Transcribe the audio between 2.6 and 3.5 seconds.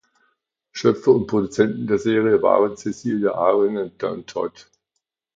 Cecelia